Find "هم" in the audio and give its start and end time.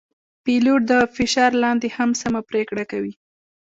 1.97-2.09